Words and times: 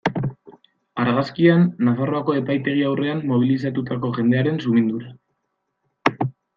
Argazkian, 1.03 1.67
Nafarroako 1.89 2.35
epaitegi 2.41 2.83
aurrean 2.89 3.23
mobilizatutako 3.35 4.15
jendearen 4.19 4.63
sumindura. 4.67 6.29